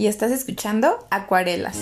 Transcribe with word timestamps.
y 0.00 0.06
estás 0.06 0.32
escuchando 0.32 1.06
Acuarelas. 1.10 1.76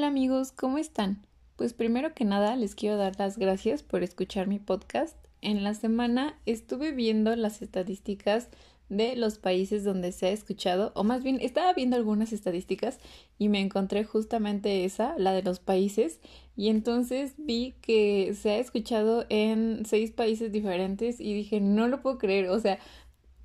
Hola 0.00 0.08
amigos, 0.08 0.50
¿cómo 0.50 0.78
están? 0.78 1.26
Pues 1.56 1.74
primero 1.74 2.14
que 2.14 2.24
nada 2.24 2.56
les 2.56 2.74
quiero 2.74 2.96
dar 2.96 3.18
las 3.18 3.36
gracias 3.36 3.82
por 3.82 4.02
escuchar 4.02 4.46
mi 4.46 4.58
podcast. 4.58 5.14
En 5.42 5.62
la 5.62 5.74
semana 5.74 6.40
estuve 6.46 6.92
viendo 6.92 7.36
las 7.36 7.60
estadísticas 7.60 8.48
de 8.88 9.14
los 9.14 9.36
países 9.36 9.84
donde 9.84 10.12
se 10.12 10.28
ha 10.28 10.30
escuchado, 10.30 10.92
o 10.94 11.04
más 11.04 11.22
bien 11.22 11.36
estaba 11.42 11.74
viendo 11.74 11.96
algunas 11.96 12.32
estadísticas 12.32 12.98
y 13.38 13.50
me 13.50 13.60
encontré 13.60 14.04
justamente 14.04 14.86
esa, 14.86 15.18
la 15.18 15.34
de 15.34 15.42
los 15.42 15.60
países, 15.60 16.18
y 16.56 16.70
entonces 16.70 17.34
vi 17.36 17.74
que 17.82 18.32
se 18.32 18.52
ha 18.52 18.58
escuchado 18.58 19.26
en 19.28 19.84
seis 19.84 20.12
países 20.12 20.50
diferentes 20.50 21.20
y 21.20 21.34
dije, 21.34 21.60
no 21.60 21.88
lo 21.88 22.00
puedo 22.00 22.16
creer, 22.16 22.48
o 22.48 22.58
sea, 22.58 22.78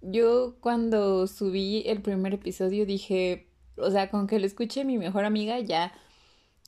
yo 0.02 0.56
cuando 0.62 1.28
subí 1.28 1.84
el 1.86 2.02
primer 2.02 2.34
episodio 2.34 2.86
dije, 2.86 3.50
o 3.76 3.92
sea, 3.92 4.10
con 4.10 4.26
que 4.26 4.40
lo 4.40 4.46
escuche 4.46 4.86
mi 4.86 4.98
mejor 4.98 5.26
amiga 5.26 5.60
ya 5.60 5.92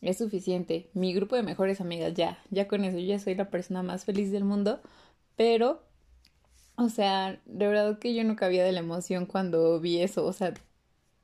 es 0.01 0.17
suficiente, 0.17 0.89
mi 0.93 1.13
grupo 1.13 1.35
de 1.35 1.43
mejores 1.43 1.81
amigas 1.81 2.13
ya, 2.13 2.39
ya 2.49 2.67
con 2.67 2.83
eso, 2.83 2.97
yo 2.97 3.05
ya 3.05 3.19
soy 3.19 3.35
la 3.35 3.49
persona 3.49 3.83
más 3.83 4.05
feliz 4.05 4.31
del 4.31 4.43
mundo, 4.43 4.81
pero 5.35 5.87
o 6.79 6.89
sea, 6.89 7.41
de 7.45 7.67
verdad 7.67 7.97
que 7.97 8.13
yo 8.13 8.23
no 8.23 8.35
cabía 8.35 8.63
de 8.63 8.71
la 8.71 8.81
emoción 8.81 9.25
cuando 9.25 9.79
vi 9.79 9.99
eso. 9.99 10.25
O 10.25 10.31
sea, 10.31 10.53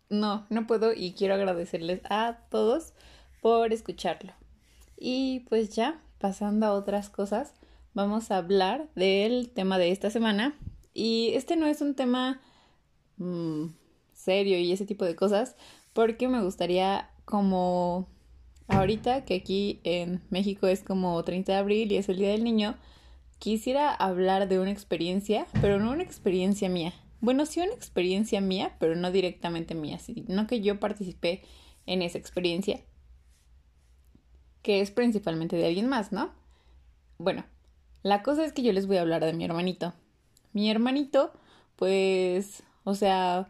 no, 0.10 0.48
no 0.50 0.66
puedo 0.66 0.94
y 0.94 1.14
quiero 1.14 1.36
agradecerles 1.36 2.02
a 2.10 2.40
todos 2.50 2.94
por 3.40 3.72
escucharlo. 3.72 4.34
Y 4.98 5.42
pues 5.50 5.70
ya, 5.76 6.02
pasando 6.18 6.66
a 6.66 6.74
otras 6.74 7.10
cosas, 7.12 7.54
vamos 7.94 8.32
a 8.32 8.38
hablar 8.38 8.90
del 8.96 9.52
tema 9.52 9.78
de 9.78 9.92
esta 9.92 10.10
semana. 10.10 10.56
Y 10.92 11.34
este 11.36 11.56
no 11.56 11.68
es 11.68 11.82
un 11.82 11.94
tema 11.94 12.42
mm, 13.18 13.68
serio 14.12 14.58
y 14.58 14.72
ese 14.72 14.88
tipo 14.88 15.06
de 15.06 15.16
cosas, 15.16 15.56
porque 15.94 16.28
me 16.28 16.44
gustaría 16.44 17.12
como 17.26 18.08
ahorita 18.68 19.26
que 19.26 19.36
aquí 19.36 19.80
en 19.84 20.22
México 20.30 20.68
es 20.68 20.84
como 20.84 21.22
30 21.24 21.52
de 21.52 21.58
abril 21.58 21.92
y 21.92 21.98
es 21.98 22.10
el 22.10 22.18
Día 22.18 22.30
del 22.30 22.44
Niño, 22.44 22.76
quisiera 23.40 23.94
hablar 23.94 24.48
de 24.48 24.60
una 24.60 24.72
experiencia, 24.72 25.48
pero 25.62 25.80
no 25.80 25.92
una 25.92 26.04
experiencia 26.04 26.70
mía. 26.70 26.94
Bueno, 27.20 27.46
sí 27.46 27.62
una 27.62 27.74
experiencia 27.74 28.42
mía, 28.42 28.76
pero 28.80 28.96
no 28.96 29.12
directamente 29.12 29.76
mía, 29.76 30.00
sino 30.00 30.48
que 30.48 30.62
yo 30.62 30.80
participé 30.80 31.42
en 31.86 32.02
esa 32.02 32.18
experiencia, 32.18 32.82
que 34.62 34.82
es 34.82 34.92
principalmente 34.92 35.56
de 35.56 35.68
alguien 35.68 35.88
más, 35.88 36.12
¿no? 36.12 36.32
Bueno, 37.18 37.46
la 38.02 38.24
cosa 38.24 38.46
es 38.46 38.54
que 38.54 38.64
yo 38.64 38.74
les 38.74 38.88
voy 38.88 38.98
a 38.98 39.02
hablar 39.02 39.24
de 39.24 39.34
mi 39.34 39.46
hermanito. 39.46 39.94
Mi 40.52 40.70
hermanito, 40.70 41.34
pues, 41.76 42.64
o 42.84 42.96
sea, 42.96 43.50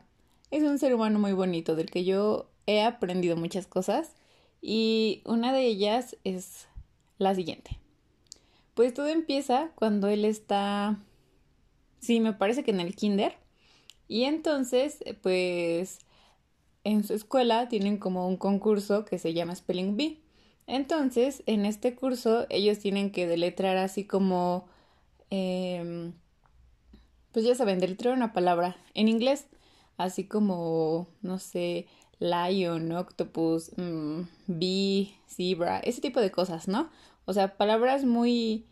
es 0.52 0.64
un 0.64 0.78
ser 0.78 0.94
humano 0.94 1.20
muy 1.20 1.34
bonito 1.34 1.76
del 1.76 1.90
que 1.90 2.04
yo 2.04 2.50
he 2.68 2.84
aprendido 2.84 3.36
muchas 3.36 3.68
cosas 3.68 4.16
y 4.66 5.22
una 5.26 5.52
de 5.52 5.66
ellas 5.66 6.16
es 6.24 6.70
la 7.18 7.36
siguiente. 7.36 7.82
Pues 8.76 8.94
todo 8.94 9.08
empieza 9.08 9.72
cuando 9.76 10.08
él 10.08 10.24
está, 10.24 11.04
sí, 12.00 12.22
me 12.22 12.32
parece 12.32 12.64
que 12.64 12.72
en 12.72 12.80
el 12.80 12.96
kinder. 12.96 13.36
Y 14.08 14.24
entonces, 14.24 15.04
pues, 15.22 16.00
en 16.86 17.04
su 17.04 17.14
escuela 17.14 17.68
tienen 17.68 17.98
como 17.98 18.26
un 18.26 18.38
concurso 18.38 19.04
que 19.04 19.20
se 19.20 19.34
llama 19.34 19.54
Spelling 19.54 19.98
Bee. 19.98 20.22
Entonces, 20.66 21.44
en 21.46 21.66
este 21.66 21.94
curso 21.94 22.46
ellos 22.50 22.80
tienen 22.80 23.12
que 23.12 23.28
deletrar 23.28 23.76
así 23.76 24.06
como, 24.06 24.70
em, 25.30 26.14
pues 27.34 27.44
ya 27.46 27.54
saben, 27.56 27.80
deletrar 27.80 28.16
una 28.16 28.32
palabra 28.32 28.78
en 28.94 29.10
inglés, 29.10 29.48
así 29.98 30.24
como, 30.26 31.10
no 31.22 31.38
sé, 31.38 31.88
lion, 32.20 32.92
octopus, 32.92 33.72
mm, 33.78 34.22
bee, 34.48 35.16
zebra, 35.28 35.80
ese 35.80 36.02
tipo 36.02 36.20
de 36.20 36.32
cosas, 36.32 36.68
¿no? 36.68 36.90
O 37.26 37.34
sea, 37.34 37.58
palabras 37.58 38.06
muy, 38.06 38.66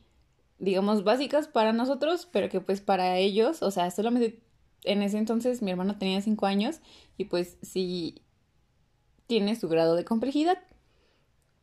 digamos, 0.59 1.03
básicas 1.03 1.47
para 1.47 1.73
nosotros, 1.73 2.27
pero 2.31 2.49
que 2.49 2.61
pues 2.61 2.81
para 2.81 3.17
ellos, 3.17 3.61
o 3.63 3.71
sea, 3.71 3.91
solamente 3.91 4.39
en 4.83 5.01
ese 5.01 5.17
entonces 5.17 5.61
mi 5.61 5.71
hermano 5.71 5.97
tenía 5.97 6.21
cinco 6.21 6.45
años 6.45 6.81
y 7.17 7.25
pues 7.25 7.57
sí 7.61 8.21
tiene 9.27 9.55
su 9.55 9.69
grado 9.69 9.95
de 9.95 10.05
complejidad. 10.05 10.57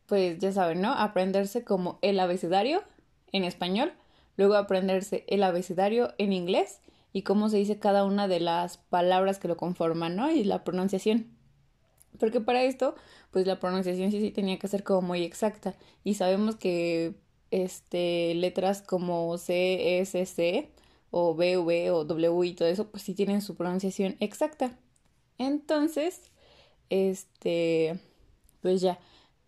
Pues 0.07 0.39
ya 0.39 0.53
saben, 0.53 0.81
¿no? 0.81 0.93
Aprenderse 0.93 1.65
como 1.65 1.99
el 2.01 2.19
abecedario 2.19 2.83
en 3.33 3.45
español, 3.45 3.93
luego 4.37 4.55
aprenderse 4.55 5.25
el 5.29 5.43
abecedario 5.43 6.15
en 6.17 6.33
inglés 6.33 6.81
y 7.13 7.23
cómo 7.23 7.49
se 7.49 7.59
dice 7.59 7.79
cada 7.79 8.05
una 8.05 8.29
de 8.29 8.41
las 8.41 8.79
palabras 8.79 9.39
que 9.39 9.49
lo 9.49 9.57
conforman, 9.57 10.17
¿no? 10.17 10.31
Y 10.31 10.45
la 10.45 10.65
pronunciación. 10.65 11.38
Porque 12.19 12.41
para 12.41 12.63
esto, 12.65 12.95
pues 13.31 13.47
la 13.47 13.61
pronunciación 13.61 14.11
sí, 14.11 14.21
sí 14.21 14.31
tenía 14.31 14.59
que 14.59 14.69
ser 14.69 14.83
como 14.83 15.03
muy 15.03 15.23
exacta. 15.23 15.75
Y 16.05 16.15
sabemos 16.15 16.57
que 16.57 17.15
este, 17.51 18.35
letras 18.35 18.83
como 18.83 19.39
C, 19.39 20.01
S, 20.01 20.27
C 20.27 20.71
o 21.11 21.35
B, 21.35 21.57
V 21.59 21.91
o 21.91 22.05
W 22.05 22.47
y 22.47 22.55
todo 22.55 22.69
eso, 22.69 22.91
pues 22.91 23.03
sí 23.03 23.15
tienen 23.15 23.41
su 23.43 23.55
pronunciación 23.55 24.17
exacta. 24.21 24.77
Entonces, 25.39 26.31
este, 26.91 28.01
pues 28.61 28.81
ya, 28.81 28.99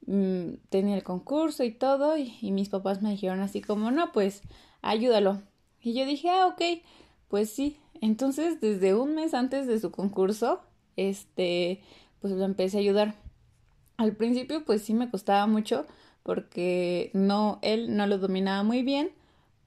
mm, 0.07 0.55
tenía 0.71 0.97
el 0.97 1.03
concurso 1.03 1.65
y 1.65 1.73
todo 1.73 2.17
y, 2.17 2.37
y, 2.41 2.53
mis 2.53 2.69
papás 2.69 3.03
me 3.03 3.11
dijeron 3.11 3.41
así 3.41 3.61
como, 3.61 3.91
no, 3.91 4.13
pues 4.13 4.43
ayúdalo. 4.83 5.43
Y 5.83 5.95
yo 5.95 6.07
dije, 6.07 6.31
ah, 6.31 6.47
ok, 6.47 6.83
pues 7.29 7.51
sí. 7.51 7.79
Entonces, 8.01 8.61
desde 8.61 8.95
un 8.95 9.15
mes 9.15 9.35
antes 9.35 9.67
de 9.67 9.79
su 9.81 9.91
concurso, 9.91 10.63
este, 10.97 11.81
pues 12.21 12.33
lo 12.35 12.45
empecé 12.45 12.79
a 12.79 12.81
ayudar. 12.81 13.15
Al 13.97 14.17
principio, 14.17 14.65
pues 14.65 14.83
sí 14.83 14.95
me 14.95 15.11
costaba 15.11 15.47
mucho 15.47 15.87
porque 16.23 17.11
no, 17.15 17.59
él 17.63 17.97
no 17.97 18.07
lo 18.07 18.19
dominaba 18.19 18.63
muy 18.63 18.83
bien, 18.83 19.11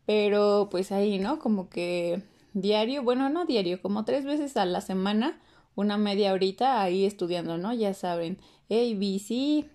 pero 0.05 0.67
pues 0.71 0.91
ahí, 0.91 1.19
¿no? 1.19 1.39
Como 1.39 1.69
que 1.69 2.23
diario, 2.53 3.03
bueno, 3.03 3.29
no 3.29 3.45
diario, 3.45 3.81
como 3.81 4.05
tres 4.05 4.25
veces 4.25 4.57
a 4.57 4.65
la 4.65 4.81
semana, 4.81 5.41
una 5.75 5.97
media 5.97 6.33
horita 6.33 6.81
ahí 6.81 7.05
estudiando, 7.05 7.57
¿no? 7.57 7.73
Ya 7.73 7.93
saben, 7.93 8.37
A, 8.69 8.75
B, 8.97 9.19
C, 9.19 9.69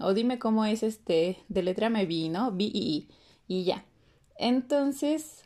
o 0.00 0.14
dime 0.14 0.38
cómo 0.38 0.64
es 0.64 0.82
este, 0.82 1.38
de 1.48 1.62
letra 1.62 1.90
me 1.90 2.06
B, 2.06 2.28
¿no? 2.28 2.52
B, 2.52 2.64
I, 2.64 3.08
y 3.46 3.64
ya. 3.64 3.84
Entonces, 4.38 5.44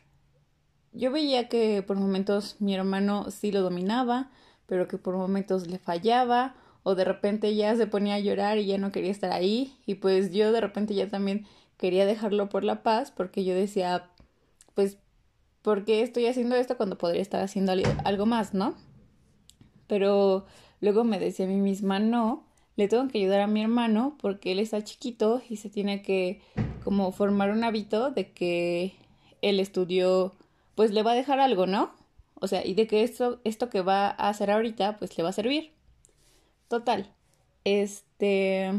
yo 0.91 1.11
veía 1.11 1.47
que 1.47 1.83
por 1.83 1.97
momentos 1.97 2.57
mi 2.59 2.73
hermano 2.73 3.31
sí 3.31 3.51
lo 3.51 3.61
dominaba, 3.61 4.31
pero 4.65 4.87
que 4.87 4.97
por 4.97 5.15
momentos 5.15 5.67
le 5.67 5.79
fallaba, 5.79 6.55
o 6.83 6.95
de 6.95 7.05
repente 7.05 7.55
ya 7.55 7.75
se 7.75 7.87
ponía 7.87 8.15
a 8.15 8.19
llorar 8.19 8.57
y 8.57 8.65
ya 8.65 8.77
no 8.77 8.91
quería 8.91 9.11
estar 9.11 9.31
ahí 9.31 9.75
y 9.85 9.95
pues 9.95 10.31
yo 10.31 10.51
de 10.51 10.61
repente 10.61 10.93
ya 10.95 11.07
también 11.07 11.45
quería 11.77 12.05
dejarlo 12.05 12.49
por 12.49 12.63
la 12.63 12.83
paz 12.83 13.11
porque 13.11 13.43
yo 13.43 13.53
decía 13.53 14.09
pues 14.73 14.97
¿por 15.61 15.85
qué 15.85 16.01
estoy 16.01 16.25
haciendo 16.27 16.55
esto 16.55 16.77
cuando 16.77 16.97
podría 16.97 17.21
estar 17.21 17.41
haciendo 17.41 17.73
algo 18.03 18.25
más, 18.25 18.53
no? 18.53 18.75
Pero 19.87 20.45
luego 20.79 21.03
me 21.03 21.19
decía 21.19 21.45
a 21.45 21.49
mí 21.49 21.57
misma, 21.57 21.99
no, 21.99 22.45
le 22.75 22.87
tengo 22.87 23.07
que 23.07 23.19
ayudar 23.19 23.41
a 23.41 23.47
mi 23.47 23.61
hermano 23.61 24.17
porque 24.19 24.51
él 24.51 24.59
está 24.59 24.83
chiquito 24.83 25.41
y 25.47 25.57
se 25.57 25.69
tiene 25.69 26.01
que 26.01 26.41
como 26.83 27.11
formar 27.11 27.51
un 27.51 27.63
hábito 27.63 28.09
de 28.11 28.31
que 28.31 28.95
el 29.41 29.59
estudio 29.59 30.33
pues 30.75 30.91
le 30.91 31.03
va 31.03 31.11
a 31.11 31.15
dejar 31.15 31.39
algo, 31.39 31.67
¿no? 31.67 31.91
O 32.35 32.47
sea, 32.47 32.65
y 32.65 32.73
de 32.73 32.87
que 32.87 33.03
esto, 33.03 33.39
esto 33.43 33.69
que 33.69 33.81
va 33.81 34.07
a 34.07 34.29
hacer 34.29 34.49
ahorita 34.49 34.97
pues 34.97 35.15
le 35.17 35.23
va 35.23 35.29
a 35.29 35.33
servir. 35.33 35.71
Total. 36.71 37.05
Este. 37.65 38.71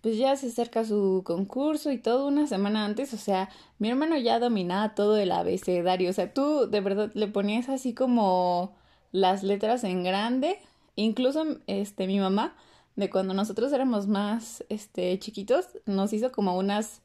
Pues 0.00 0.18
ya 0.18 0.34
se 0.34 0.48
acerca 0.48 0.84
su 0.84 1.22
concurso 1.24 1.92
y 1.92 1.98
todo 1.98 2.26
una 2.26 2.48
semana 2.48 2.84
antes, 2.84 3.14
o 3.14 3.16
sea, 3.16 3.48
mi 3.78 3.90
hermano 3.90 4.16
ya 4.16 4.40
dominaba 4.40 4.96
todo 4.96 5.16
el 5.16 5.30
abecedario, 5.30 6.10
o 6.10 6.12
sea, 6.12 6.34
tú 6.34 6.68
de 6.68 6.80
verdad 6.80 7.12
le 7.14 7.28
ponías 7.28 7.68
así 7.68 7.94
como 7.94 8.74
las 9.12 9.44
letras 9.44 9.84
en 9.84 10.02
grande, 10.02 10.58
incluso 10.96 11.44
este 11.68 12.08
mi 12.08 12.18
mamá 12.18 12.56
de 12.96 13.08
cuando 13.08 13.34
nosotros 13.34 13.72
éramos 13.72 14.08
más 14.08 14.64
este 14.68 15.16
chiquitos 15.20 15.66
nos 15.86 16.12
hizo 16.12 16.32
como 16.32 16.58
unas 16.58 17.02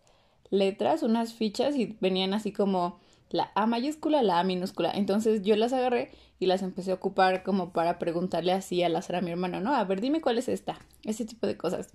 letras, 0.49 1.03
unas 1.03 1.33
fichas 1.33 1.75
y 1.75 1.95
venían 2.01 2.33
así 2.33 2.51
como 2.51 2.97
la 3.29 3.51
A 3.53 3.67
mayúscula, 3.67 4.23
la 4.23 4.39
A 4.39 4.43
minúscula. 4.43 4.91
Entonces 4.91 5.43
yo 5.43 5.55
las 5.55 5.73
agarré 5.73 6.11
y 6.39 6.47
las 6.47 6.61
empecé 6.61 6.91
a 6.91 6.95
ocupar 6.95 7.43
como 7.43 7.71
para 7.71 7.99
preguntarle 7.99 8.51
así 8.51 8.83
al 8.83 8.95
azar 8.95 9.17
a 9.17 9.21
mi 9.21 9.31
hermano, 9.31 9.61
¿no? 9.61 9.73
A 9.75 9.83
ver, 9.85 10.01
dime 10.01 10.21
cuál 10.21 10.37
es 10.37 10.47
esta, 10.49 10.79
ese 11.03 11.25
tipo 11.25 11.47
de 11.47 11.57
cosas. 11.57 11.93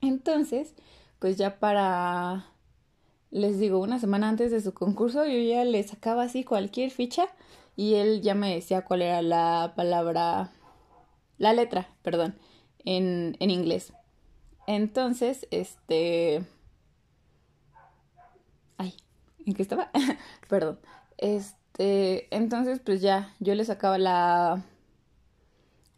Entonces, 0.00 0.74
pues 1.18 1.36
ya 1.38 1.58
para, 1.58 2.46
les 3.30 3.58
digo, 3.58 3.78
una 3.80 3.98
semana 3.98 4.28
antes 4.28 4.50
de 4.50 4.60
su 4.60 4.74
concurso, 4.74 5.24
yo 5.26 5.38
ya 5.38 5.64
le 5.64 5.82
sacaba 5.82 6.24
así 6.24 6.44
cualquier 6.44 6.90
ficha 6.90 7.28
y 7.76 7.94
él 7.94 8.22
ya 8.22 8.34
me 8.34 8.54
decía 8.54 8.82
cuál 8.84 9.02
era 9.02 9.22
la 9.22 9.74
palabra, 9.76 10.50
la 11.38 11.52
letra, 11.52 11.88
perdón, 12.02 12.36
en, 12.84 13.36
en 13.40 13.50
inglés. 13.50 13.92
Entonces, 14.66 15.46
este... 15.50 16.44
Ay, 18.78 18.94
¿en 19.44 19.54
qué 19.54 19.62
estaba? 19.62 19.90
perdón. 20.48 20.78
Este, 21.18 21.56
entonces, 21.78 22.80
pues 22.84 23.00
ya, 23.00 23.34
yo 23.38 23.54
le 23.54 23.64
sacaba 23.64 23.98
la, 23.98 24.64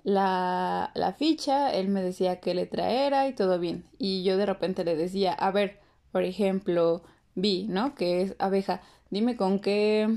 la, 0.02 0.90
la 0.94 1.12
ficha, 1.12 1.72
él 1.72 1.88
me 1.88 2.02
decía 2.02 2.40
qué 2.40 2.54
letra 2.54 2.90
era 2.90 3.28
y 3.28 3.34
todo 3.34 3.58
bien. 3.58 3.84
Y 3.98 4.24
yo 4.24 4.36
de 4.36 4.46
repente 4.46 4.84
le 4.84 4.96
decía, 4.96 5.32
a 5.32 5.50
ver, 5.50 5.80
por 6.12 6.22
ejemplo, 6.24 7.02
B, 7.34 7.66
¿no? 7.68 7.94
Que 7.94 8.22
es 8.22 8.34
abeja. 8.38 8.82
Dime 9.10 9.36
con 9.36 9.60
qué 9.60 10.08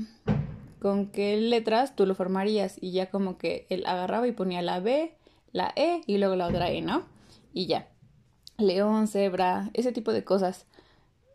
con 0.82 1.06
qué 1.06 1.36
letras 1.36 1.94
tú 1.94 2.06
lo 2.06 2.16
formarías 2.16 2.76
y 2.80 2.90
ya 2.90 3.08
como 3.08 3.38
que 3.38 3.68
él 3.70 3.86
agarraba 3.86 4.26
y 4.26 4.32
ponía 4.32 4.62
la 4.62 4.80
B, 4.80 5.16
la 5.52 5.72
E 5.76 6.00
y 6.08 6.18
luego 6.18 6.34
la 6.34 6.48
otra 6.48 6.70
E, 6.70 6.82
¿no? 6.82 7.04
Y 7.52 7.66
ya. 7.66 7.88
León, 8.58 9.06
cebra, 9.06 9.70
ese 9.74 9.92
tipo 9.92 10.12
de 10.12 10.24
cosas. 10.24 10.66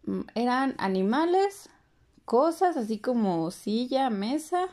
Mm, 0.03 0.21
eran 0.35 0.75
animales, 0.79 1.69
cosas 2.27 2.75
así 2.75 2.99
como 2.99 3.51
silla, 3.51 4.09
mesa 4.09 4.67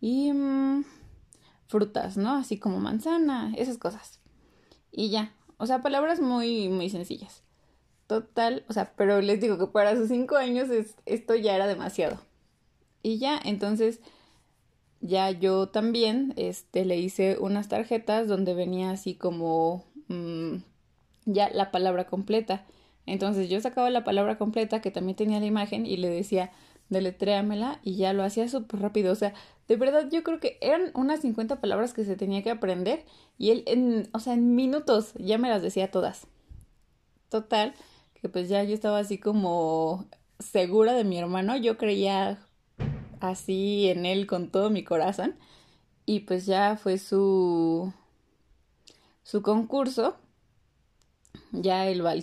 y 0.00 0.32
mm, 0.32 0.82
frutas, 1.66 2.16
¿no? 2.16 2.32
Así 2.32 2.58
como 2.58 2.80
manzana, 2.80 3.52
esas 3.54 3.76
cosas. 3.76 4.18
Y 4.90 5.10
ya, 5.10 5.34
o 5.58 5.66
sea, 5.66 5.82
palabras 5.82 6.20
muy, 6.20 6.70
muy 6.70 6.88
sencillas. 6.88 7.42
Total, 8.06 8.64
o 8.70 8.72
sea, 8.72 8.94
pero 8.96 9.20
les 9.20 9.42
digo 9.42 9.58
que 9.58 9.66
para 9.66 9.94
sus 9.94 10.08
cinco 10.08 10.36
años 10.36 10.70
esto 11.04 11.34
ya 11.34 11.54
era 11.54 11.66
demasiado. 11.66 12.18
Y 13.02 13.18
ya, 13.18 13.38
entonces, 13.44 14.00
ya 15.02 15.30
yo 15.30 15.68
también, 15.68 16.32
este, 16.36 16.86
le 16.86 16.96
hice 16.96 17.36
unas 17.38 17.68
tarjetas 17.68 18.26
donde 18.26 18.54
venía 18.54 18.90
así 18.90 19.16
como 19.16 19.84
mm, 20.08 20.56
ya 21.26 21.50
la 21.50 21.70
palabra 21.70 22.06
completa. 22.06 22.64
Entonces 23.04 23.50
yo 23.50 23.60
sacaba 23.60 23.90
la 23.90 24.02
palabra 24.02 24.38
completa 24.38 24.80
que 24.80 24.90
también 24.90 25.16
tenía 25.16 25.40
la 25.40 25.46
imagen 25.46 25.84
y 25.84 25.98
le 25.98 26.08
decía, 26.08 26.52
deletréamela 26.88 27.80
y 27.82 27.96
ya 27.96 28.12
lo 28.12 28.22
hacía 28.22 28.48
súper 28.48 28.80
rápido. 28.80 29.12
O 29.12 29.16
sea, 29.16 29.34
de 29.68 29.76
verdad 29.76 30.08
yo 30.10 30.22
creo 30.22 30.40
que 30.40 30.58
eran 30.60 30.90
unas 30.94 31.20
50 31.20 31.60
palabras 31.60 31.92
que 31.94 32.04
se 32.04 32.16
tenía 32.16 32.42
que 32.42 32.50
aprender 32.50 33.04
y 33.38 33.50
él 33.50 33.64
en, 33.66 34.08
o 34.12 34.20
sea, 34.20 34.34
en 34.34 34.54
minutos 34.54 35.12
ya 35.18 35.38
me 35.38 35.48
las 35.48 35.62
decía 35.62 35.90
todas. 35.90 36.26
Total, 37.28 37.74
que 38.20 38.28
pues 38.28 38.48
ya 38.48 38.62
yo 38.62 38.74
estaba 38.74 38.98
así 38.98 39.18
como 39.18 40.06
segura 40.38 40.92
de 40.92 41.04
mi 41.04 41.18
hermano, 41.18 41.56
yo 41.56 41.76
creía 41.76 42.38
así 43.20 43.88
en 43.88 44.06
él 44.06 44.26
con 44.26 44.50
todo 44.50 44.70
mi 44.70 44.84
corazón 44.84 45.34
y 46.04 46.20
pues 46.20 46.46
ya 46.46 46.76
fue 46.76 46.98
su 46.98 47.92
su 49.24 49.42
concurso. 49.42 50.16
Ya 51.56 51.86
él 51.86 52.04
va 52.04 52.14
y 52.16 52.22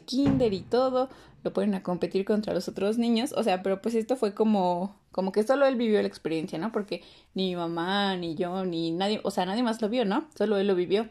todo, 0.70 1.10
lo 1.44 1.54
ponen 1.54 1.76
a 1.76 1.84
competir 1.84 2.26
contra 2.26 2.54
los 2.54 2.68
otros 2.68 2.98
niños, 2.98 3.34
o 3.34 3.44
sea, 3.44 3.64
pero 3.64 3.82
pues 3.82 3.96
esto 3.96 4.16
fue 4.16 4.34
como 4.34 4.96
como 5.14 5.32
que 5.32 5.44
solo 5.44 5.66
él 5.68 5.76
vivió 5.76 6.02
la 6.02 6.08
experiencia, 6.08 6.58
¿no? 6.60 6.72
Porque 6.72 7.04
ni 7.36 7.50
mi 7.50 7.56
mamá, 7.56 8.18
ni 8.18 8.36
yo, 8.36 8.66
ni 8.66 8.92
nadie, 8.92 9.22
o 9.24 9.32
sea, 9.32 9.46
nadie 9.46 9.64
más 9.64 9.82
lo 9.82 9.88
vio, 9.88 10.06
¿no? 10.06 10.26
Solo 10.36 10.58
él 10.58 10.68
lo 10.68 10.76
vivió. 10.76 11.08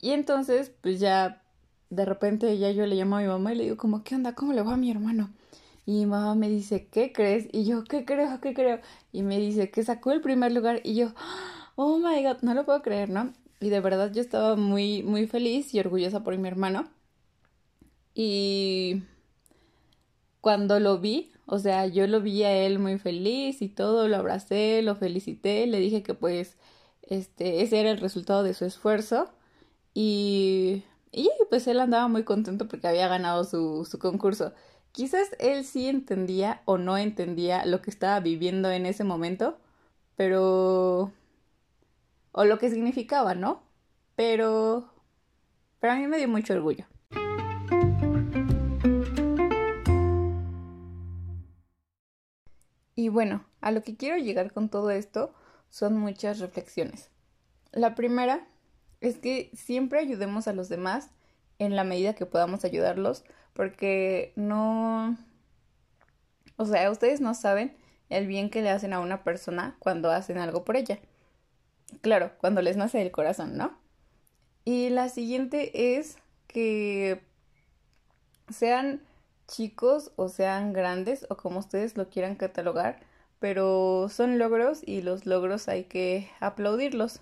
Y 0.00 0.10
entonces, 0.10 0.72
pues 0.80 0.98
ya 0.98 1.42
de 1.90 2.04
repente 2.04 2.58
ya 2.58 2.70
yo 2.70 2.86
le 2.86 2.96
llamo 2.96 3.16
a 3.16 3.20
mi 3.20 3.26
mamá 3.28 3.52
y 3.52 3.56
le 3.56 3.64
digo 3.64 3.76
como, 3.76 4.02
¿qué 4.02 4.14
onda? 4.14 4.34
¿Cómo 4.34 4.52
le 4.54 4.62
va 4.62 4.74
a 4.74 4.76
mi 4.76 4.90
hermano? 4.90 5.30
Y 5.86 5.92
mi 5.92 6.06
mamá 6.06 6.34
me 6.34 6.48
dice, 6.48 6.88
¿qué 6.90 7.12
crees? 7.12 7.48
Y 7.52 7.64
yo, 7.64 7.84
¿qué 7.84 8.04
creo? 8.04 8.40
¿Qué 8.40 8.54
creo? 8.54 8.80
Y 9.12 9.22
me 9.22 9.38
dice 9.38 9.70
que 9.70 9.84
sacó 9.84 10.12
el 10.12 10.22
primer 10.22 10.52
lugar 10.52 10.80
y 10.82 10.94
yo, 10.94 11.12
oh 11.76 11.98
my 11.98 12.22
god, 12.22 12.38
no 12.42 12.54
lo 12.54 12.64
puedo 12.64 12.82
creer, 12.82 13.10
¿no? 13.10 13.32
Y 13.60 13.68
de 13.68 13.80
verdad 13.80 14.12
yo 14.12 14.22
estaba 14.22 14.56
muy, 14.56 15.02
muy 15.02 15.26
feliz 15.26 15.74
y 15.74 15.80
orgullosa 15.80 16.24
por 16.24 16.36
mi 16.38 16.48
hermano. 16.48 16.88
Y 18.20 19.04
cuando 20.40 20.80
lo 20.80 20.98
vi, 20.98 21.30
o 21.46 21.60
sea, 21.60 21.86
yo 21.86 22.08
lo 22.08 22.20
vi 22.20 22.42
a 22.42 22.52
él 22.52 22.80
muy 22.80 22.98
feliz 22.98 23.62
y 23.62 23.68
todo, 23.68 24.08
lo 24.08 24.16
abracé, 24.16 24.82
lo 24.82 24.96
felicité, 24.96 25.68
le 25.68 25.78
dije 25.78 26.02
que 26.02 26.14
pues 26.14 26.56
este 27.02 27.62
ese 27.62 27.78
era 27.80 27.90
el 27.92 27.98
resultado 28.00 28.42
de 28.42 28.54
su 28.54 28.64
esfuerzo 28.64 29.30
y 29.94 30.84
y 31.12 31.30
pues 31.50 31.66
él 31.68 31.80
andaba 31.80 32.08
muy 32.08 32.24
contento 32.24 32.68
porque 32.68 32.88
había 32.88 33.08
ganado 33.08 33.44
su, 33.44 33.84
su 33.90 33.98
concurso. 34.00 34.52
Quizás 34.92 35.28
él 35.38 35.64
sí 35.64 35.88
entendía 35.88 36.62
o 36.66 36.78
no 36.78 36.98
entendía 36.98 37.66
lo 37.66 37.82
que 37.82 37.90
estaba 37.90 38.20
viviendo 38.20 38.70
en 38.70 38.86
ese 38.86 39.04
momento, 39.04 39.58
pero... 40.16 41.12
o 42.32 42.44
lo 42.44 42.58
que 42.58 42.70
significaba, 42.70 43.34
¿no? 43.34 43.62
Pero... 44.16 44.90
pero 45.80 45.92
a 45.94 45.96
mí 45.96 46.06
me 46.08 46.18
dio 46.18 46.28
mucho 46.28 46.54
orgullo. 46.54 46.86
Y 52.98 53.10
bueno, 53.10 53.44
a 53.60 53.70
lo 53.70 53.84
que 53.84 53.96
quiero 53.96 54.16
llegar 54.16 54.52
con 54.52 54.68
todo 54.70 54.90
esto 54.90 55.32
son 55.70 55.96
muchas 55.96 56.40
reflexiones. 56.40 57.10
La 57.70 57.94
primera 57.94 58.48
es 59.00 59.18
que 59.18 59.52
siempre 59.54 60.00
ayudemos 60.00 60.48
a 60.48 60.52
los 60.52 60.68
demás 60.68 61.10
en 61.60 61.76
la 61.76 61.84
medida 61.84 62.16
que 62.16 62.26
podamos 62.26 62.64
ayudarlos, 62.64 63.22
porque 63.52 64.32
no... 64.34 65.16
O 66.56 66.64
sea, 66.64 66.90
ustedes 66.90 67.20
no 67.20 67.34
saben 67.34 67.76
el 68.08 68.26
bien 68.26 68.50
que 68.50 68.62
le 68.62 68.70
hacen 68.70 68.92
a 68.92 68.98
una 68.98 69.22
persona 69.22 69.76
cuando 69.78 70.10
hacen 70.10 70.38
algo 70.38 70.64
por 70.64 70.76
ella. 70.76 70.98
Claro, 72.00 72.32
cuando 72.38 72.62
les 72.62 72.76
nace 72.76 73.00
el 73.00 73.12
corazón, 73.12 73.56
¿no? 73.56 73.78
Y 74.64 74.88
la 74.88 75.08
siguiente 75.08 75.96
es 75.96 76.18
que 76.48 77.22
sean 78.48 79.02
chicos 79.48 80.12
o 80.16 80.28
sean 80.28 80.72
grandes 80.72 81.26
o 81.30 81.36
como 81.36 81.58
ustedes 81.58 81.96
lo 81.96 82.08
quieran 82.08 82.36
catalogar, 82.36 83.00
pero 83.40 84.08
son 84.08 84.38
logros 84.38 84.82
y 84.86 85.02
los 85.02 85.26
logros 85.26 85.68
hay 85.68 85.84
que 85.84 86.30
aplaudirlos. 86.38 87.20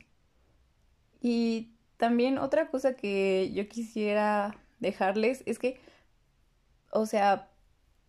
Y 1.23 1.71
también 1.97 2.39
otra 2.39 2.69
cosa 2.71 2.95
que 2.95 3.53
yo 3.55 3.69
quisiera 3.69 4.59
dejarles 4.81 5.43
es 5.47 5.59
que, 5.59 5.81
o 6.91 7.07
sea, 7.07 7.49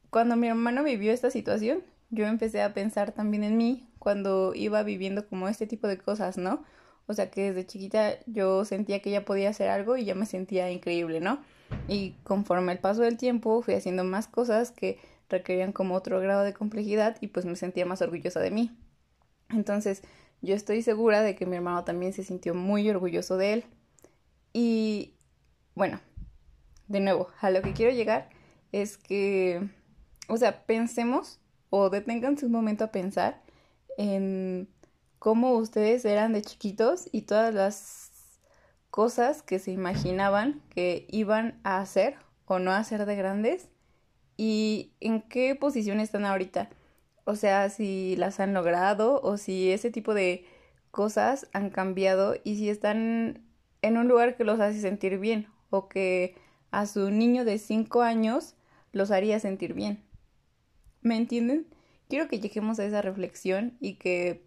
cuando 0.10 0.36
mi 0.36 0.48
hermano 0.48 0.84
vivió 0.84 1.13
esta 1.13 1.32
situación, 1.32 1.84
yo 2.10 2.25
empecé 2.25 2.62
a 2.62 2.74
pensar 2.74 3.12
también 3.12 3.44
en 3.44 3.58
mí 3.58 3.88
cuando 4.00 4.53
iba 4.56 4.84
viviendo 4.84 5.27
como 5.27 5.48
este 5.48 5.68
tipo 5.68 5.88
de 5.88 5.98
cosas, 5.98 6.38
¿no? 6.38 6.63
O 7.08 7.13
sea 7.13 7.32
que 7.32 7.51
desde 7.51 7.65
chiquita 7.65 8.20
yo 8.25 8.65
sentía 8.65 9.01
que 9.01 9.12
ya 9.12 9.25
podía 9.25 9.50
hacer 9.50 9.70
algo 9.70 9.98
y 9.98 10.06
ya 10.06 10.15
me 10.15 10.25
sentía 10.25 10.72
increíble, 10.72 11.20
¿no? 11.20 11.39
Y 11.88 12.12
conforme 12.24 12.72
el 12.72 12.80
paso 12.80 13.02
del 13.02 13.18
tiempo 13.18 13.62
fui 13.62 13.74
haciendo 13.74 14.04
más 14.04 14.28
cosas 14.28 14.72
que 14.72 15.00
requerían 15.30 15.72
como 15.72 15.96
otro 15.96 16.20
grado 16.20 16.44
de 16.44 16.54
complejidad 16.54 17.18
y 17.22 17.28
pues 17.28 17.46
me 17.46 17.56
sentía 17.56 17.86
más 17.86 18.02
orgullosa 18.02 18.40
de 18.40 18.52
mí. 18.52 18.78
Entonces, 19.50 20.04
yo 20.42 20.56
estoy 20.56 20.82
segura 20.82 21.22
de 21.22 21.36
que 21.36 21.46
mi 21.46 21.56
hermano 21.56 21.84
también 21.84 22.14
se 22.14 22.24
sintió 22.24 22.54
muy 22.54 22.90
orgulloso 22.90 23.38
de 23.38 23.54
él. 23.54 23.66
Y 24.54 25.16
bueno, 25.76 26.00
de 26.88 27.00
nuevo, 27.00 27.30
a 27.42 27.50
lo 27.50 27.62
que 27.62 27.74
quiero 27.74 27.94
llegar 27.94 28.30
es 28.72 28.98
que, 28.98 29.70
o 30.28 30.38
sea, 30.38 30.66
pensemos 30.66 31.40
o 31.70 31.90
deténganse 31.90 32.46
un 32.46 32.52
momento 32.52 32.84
a 32.84 32.92
pensar 32.92 33.42
en 33.98 34.70
cómo 35.20 35.54
ustedes 35.54 36.06
eran 36.06 36.34
de 36.34 36.42
chiquitos 36.42 37.10
y 37.12 37.24
todas 37.24 37.54
las 37.54 38.07
cosas 38.98 39.44
que 39.44 39.60
se 39.60 39.70
imaginaban 39.70 40.60
que 40.74 41.06
iban 41.12 41.60
a 41.63 41.77
hacer 41.77 42.16
o 42.48 42.58
no 42.58 42.72
hacer 42.72 43.06
de 43.06 43.16
grandes 43.16 43.70
y 44.38 44.92
en 45.01 45.22
qué 45.22 45.54
posición 45.54 46.00
están 46.00 46.25
ahorita. 46.25 46.72
O 47.24 47.36
sea, 47.36 47.70
si 47.70 48.16
las 48.16 48.39
han 48.39 48.56
logrado 48.56 49.22
o 49.22 49.38
si 49.38 49.72
ese 49.72 49.92
tipo 49.92 50.16
de 50.16 50.48
cosas 50.89 51.48
han 51.54 51.70
cambiado 51.70 52.38
y 52.44 52.56
si 52.56 52.72
están 52.72 53.46
en 53.84 53.98
un 53.98 54.08
lugar 54.08 54.36
que 54.36 54.44
los 54.44 54.60
hace 54.60 54.82
sentir 54.82 55.20
bien 55.20 55.48
o 55.70 55.89
que 55.89 56.34
a 56.72 56.88
su 56.88 57.12
niño 57.12 57.46
de 57.46 57.60
5 57.60 58.01
años 58.01 58.56
los 58.94 59.12
haría 59.12 59.39
sentir 59.39 59.75
bien. 59.75 60.04
¿Me 61.04 61.18
entienden? 61.18 61.68
Quiero 62.10 62.27
que 62.27 62.39
lleguemos 62.39 62.80
a 62.80 62.86
esa 62.86 63.04
reflexión 63.04 63.77
y 63.80 63.98
que 63.98 64.44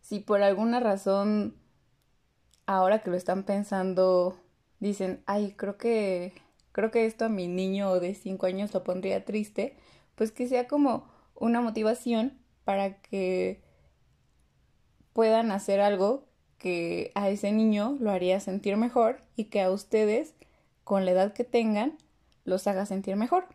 si 0.00 0.20
por 0.20 0.40
alguna 0.40 0.80
razón 0.80 1.60
ahora 2.70 3.00
que 3.00 3.10
lo 3.10 3.16
están 3.16 3.42
pensando 3.44 4.36
dicen, 4.78 5.22
"Ay, 5.26 5.54
creo 5.56 5.76
que 5.76 6.32
creo 6.72 6.90
que 6.92 7.06
esto 7.06 7.24
a 7.24 7.28
mi 7.28 7.48
niño 7.48 7.98
de 7.98 8.14
5 8.14 8.46
años 8.46 8.72
lo 8.72 8.84
pondría 8.84 9.24
triste", 9.24 9.76
pues 10.14 10.30
que 10.32 10.46
sea 10.48 10.68
como 10.68 11.04
una 11.34 11.60
motivación 11.60 12.38
para 12.64 13.00
que 13.02 13.60
puedan 15.12 15.50
hacer 15.50 15.80
algo 15.80 16.28
que 16.58 17.10
a 17.14 17.28
ese 17.30 17.52
niño 17.52 17.96
lo 18.00 18.10
haría 18.12 18.38
sentir 18.40 18.76
mejor 18.76 19.20
y 19.34 19.44
que 19.44 19.62
a 19.62 19.70
ustedes, 19.70 20.34
con 20.84 21.04
la 21.04 21.12
edad 21.12 21.32
que 21.32 21.44
tengan, 21.44 21.98
los 22.44 22.66
haga 22.66 22.86
sentir 22.86 23.16
mejor. 23.16 23.46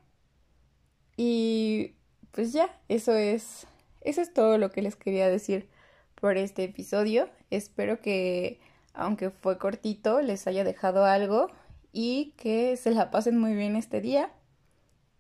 Y 1.17 1.93
pues 2.31 2.51
ya, 2.53 2.69
eso 2.89 3.13
es 3.13 3.67
eso 4.01 4.21
es 4.21 4.33
todo 4.33 4.57
lo 4.57 4.71
que 4.71 4.81
les 4.81 4.95
quería 4.95 5.29
decir 5.29 5.69
por 6.15 6.37
este 6.37 6.65
episodio. 6.65 7.29
Espero 7.49 8.01
que 8.01 8.59
aunque 8.95 9.29
fue 9.29 9.57
cortito, 9.57 10.21
les 10.21 10.47
haya 10.47 10.63
dejado 10.63 11.05
algo 11.05 11.49
y 11.91 12.33
que 12.37 12.75
se 12.77 12.91
la 12.91 13.11
pasen 13.11 13.37
muy 13.37 13.53
bien 13.53 13.75
este 13.75 14.01
día. 14.01 14.31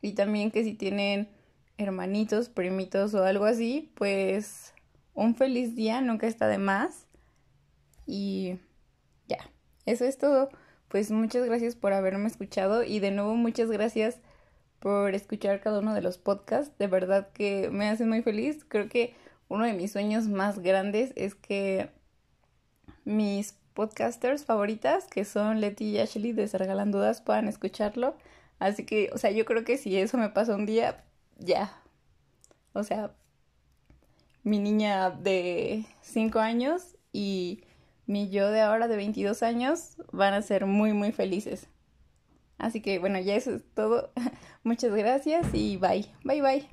Y 0.01 0.13
también 0.13 0.51
que 0.51 0.63
si 0.63 0.73
tienen 0.73 1.29
hermanitos, 1.77 2.49
primitos 2.49 3.13
o 3.13 3.23
algo 3.23 3.45
así, 3.45 3.91
pues 3.95 4.73
un 5.13 5.35
feliz 5.35 5.75
día, 5.75 6.01
nunca 6.01 6.27
está 6.27 6.47
de 6.47 6.57
más. 6.57 7.07
Y 8.05 8.59
ya, 9.27 9.49
eso 9.85 10.05
es 10.05 10.17
todo. 10.17 10.49
Pues 10.89 11.11
muchas 11.11 11.45
gracias 11.45 11.75
por 11.75 11.93
haberme 11.93 12.27
escuchado 12.27 12.83
y 12.83 12.99
de 12.99 13.11
nuevo 13.11 13.35
muchas 13.35 13.69
gracias 13.71 14.19
por 14.79 15.15
escuchar 15.15 15.61
cada 15.61 15.79
uno 15.79 15.93
de 15.93 16.01
los 16.01 16.17
podcasts. 16.17 16.77
De 16.77 16.87
verdad 16.87 17.29
que 17.33 17.69
me 17.71 17.89
hacen 17.89 18.09
muy 18.09 18.21
feliz. 18.21 18.65
Creo 18.67 18.89
que 18.89 19.15
uno 19.47 19.65
de 19.65 19.73
mis 19.73 19.91
sueños 19.91 20.27
más 20.27 20.59
grandes 20.59 21.11
es 21.15 21.35
que 21.35 21.89
mis 23.03 23.57
podcasters 23.75 24.45
favoritas, 24.45 25.05
que 25.05 25.25
son 25.25 25.61
Leti 25.61 25.85
y 25.85 25.99
Ashley 25.99 26.31
de 26.31 26.47
Se 26.47 26.57
Regalan 26.57 26.91
Dudas, 26.91 27.21
puedan 27.21 27.47
escucharlo. 27.47 28.15
Así 28.57 28.85
que, 28.85 29.11
o 29.13 29.19
sea, 29.19 29.29
yo 29.29 29.45
creo 29.45 29.63
que 29.63 29.77
si 29.77 29.95
eso 29.97 30.17
me 30.17 30.29
pasa 30.29 30.55
un 30.55 30.65
día, 30.65 31.03
ya. 31.37 31.71
O 32.73 32.83
sea, 32.83 33.11
mi 34.43 34.59
niña 34.59 35.11
de 35.11 35.85
5 36.01 36.39
años 36.39 36.95
y 37.11 37.63
mi 38.07 38.29
yo 38.29 38.49
de 38.49 38.61
ahora 38.61 38.87
de 38.87 38.95
22 38.95 39.43
años 39.43 39.97
van 40.11 40.33
a 40.33 40.41
ser 40.41 40.65
muy, 40.65 40.93
muy 40.93 41.11
felices. 41.11 41.67
Así 42.57 42.81
que 42.81 42.99
bueno, 42.99 43.19
ya 43.19 43.35
eso 43.35 43.51
es 43.51 43.63
todo. 43.73 44.11
Muchas 44.63 44.93
gracias 44.93 45.47
y 45.53 45.77
bye. 45.77 46.05
Bye 46.23 46.41
bye. 46.41 46.69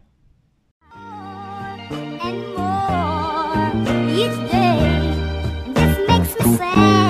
say 6.63 7.02